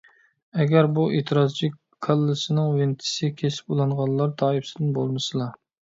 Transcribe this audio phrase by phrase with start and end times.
[0.61, 1.69] ئەگەر بۇ ئېتىرازچى
[2.07, 5.53] كاللىسىنىڭ ۋېنتىسى كېسىپ ئۇلانغانلار تائىپىسىدىن بولمىسىلا...